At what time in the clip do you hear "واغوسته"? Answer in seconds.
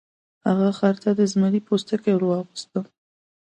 2.25-2.79